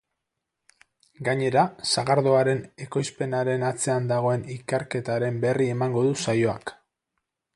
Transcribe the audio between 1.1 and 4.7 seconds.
Gainera, sagardoaren ekoizpenaren atzean dagoen